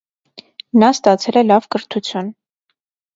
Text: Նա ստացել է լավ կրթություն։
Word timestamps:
Նա 0.83 0.87
ստացել 0.95 1.37
է 1.41 1.43
լավ 1.49 1.67
կրթություն։ 1.75 2.33